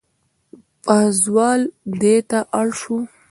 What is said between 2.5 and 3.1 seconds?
اړ شو.